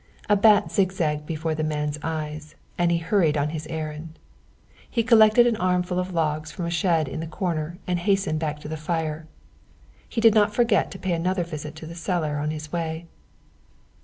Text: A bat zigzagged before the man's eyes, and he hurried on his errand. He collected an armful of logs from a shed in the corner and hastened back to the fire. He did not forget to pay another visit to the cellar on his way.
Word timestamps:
A 0.27 0.35
bat 0.35 0.71
zigzagged 0.71 1.27
before 1.27 1.53
the 1.53 1.63
man's 1.63 1.99
eyes, 2.01 2.55
and 2.75 2.89
he 2.91 2.97
hurried 2.97 3.37
on 3.37 3.49
his 3.49 3.67
errand. 3.67 4.17
He 4.89 5.03
collected 5.03 5.45
an 5.45 5.55
armful 5.57 5.99
of 5.99 6.11
logs 6.11 6.49
from 6.51 6.65
a 6.65 6.71
shed 6.71 7.07
in 7.07 7.19
the 7.19 7.27
corner 7.27 7.77
and 7.85 7.99
hastened 7.99 8.39
back 8.39 8.57
to 8.61 8.67
the 8.67 8.77
fire. 8.77 9.27
He 10.09 10.19
did 10.19 10.33
not 10.33 10.55
forget 10.55 10.89
to 10.89 10.97
pay 10.97 11.13
another 11.13 11.43
visit 11.43 11.75
to 11.75 11.85
the 11.85 11.93
cellar 11.93 12.37
on 12.37 12.49
his 12.49 12.71
way. 12.71 13.05